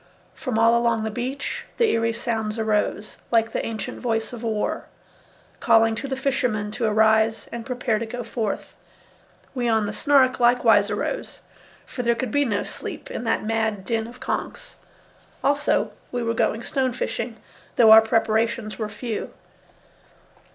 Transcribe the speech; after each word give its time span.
From 0.33 0.57
all 0.57 0.75
along 0.75 1.03
the 1.03 1.11
beach 1.11 1.65
the 1.77 1.89
eerie 1.91 2.11
sounds 2.11 2.57
arose, 2.57 3.17
like 3.29 3.51
the 3.51 3.63
ancient 3.63 3.99
voice 3.99 4.33
of 4.33 4.41
War, 4.41 4.85
calling 5.59 5.93
to 5.93 6.07
the 6.07 6.15
fishermen 6.17 6.71
to 6.71 6.85
arise 6.87 7.47
and 7.51 7.67
prepare 7.67 7.99
to 7.99 8.07
go 8.07 8.23
forth. 8.23 8.75
We 9.53 9.69
on 9.69 9.85
the 9.85 9.93
Snark 9.93 10.39
likewise 10.39 10.89
arose, 10.89 11.41
for 11.85 12.01
there 12.01 12.15
could 12.15 12.31
be 12.31 12.45
no 12.45 12.63
sleep 12.63 13.11
in 13.11 13.25
that 13.25 13.45
mad 13.45 13.85
din 13.85 14.07
of 14.07 14.19
conches. 14.19 14.77
Also, 15.43 15.91
we 16.11 16.23
were 16.23 16.33
going 16.33 16.63
stone 16.63 16.93
fishing, 16.93 17.37
though 17.75 17.91
our 17.91 18.01
preparations 18.01 18.79
were 18.79 18.89
few. 18.89 19.31